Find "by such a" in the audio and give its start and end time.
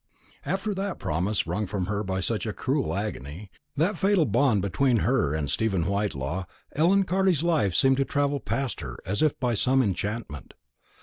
2.03-2.53